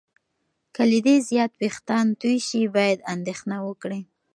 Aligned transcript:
که 0.75 0.81
له 0.91 0.99
دې 1.05 1.15
زیات 1.29 1.51
وېښتان 1.59 2.07
تویې 2.19 2.39
شي، 2.47 2.61
باید 2.75 3.05
اندېښنه 3.13 3.57
وکړې. 3.67 4.01